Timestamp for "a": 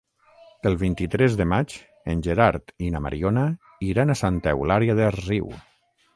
4.15-4.19